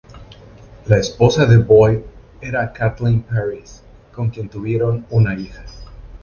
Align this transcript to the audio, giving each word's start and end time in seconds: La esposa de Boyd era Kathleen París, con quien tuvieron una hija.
La 0.87 0.97
esposa 0.97 1.45
de 1.45 1.59
Boyd 1.59 1.99
era 2.41 2.73
Kathleen 2.73 3.21
París, 3.21 3.83
con 4.15 4.31
quien 4.31 4.49
tuvieron 4.49 5.05
una 5.11 5.35
hija. 5.35 5.63